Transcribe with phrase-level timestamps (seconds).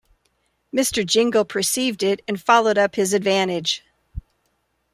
[0.75, 1.05] Mr.
[1.05, 3.83] Jingle perceived it, and followed up his advantage.